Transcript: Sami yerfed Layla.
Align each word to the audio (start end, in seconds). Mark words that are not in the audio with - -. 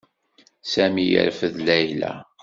Sami 0.71 1.05
yerfed 1.07 1.55
Layla. 1.67 2.13